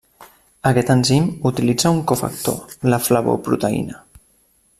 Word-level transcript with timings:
Aquest 0.69 0.87
enzim 0.93 1.27
utilitza 1.49 1.93
un 1.97 2.01
cofactor, 2.13 2.75
la 2.93 3.01
flavoproteïna. 3.09 4.03